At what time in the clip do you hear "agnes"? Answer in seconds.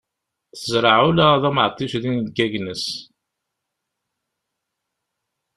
2.45-2.85